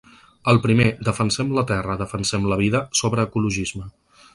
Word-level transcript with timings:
El 0.53 0.59
primer, 0.63 0.87
“Defensem 1.09 1.53
la 1.59 1.65
terra, 1.75 1.99
defensem 2.03 2.51
la 2.55 2.61
vida”, 2.67 2.85
sobre 3.05 3.31
ecologisme. 3.31 3.89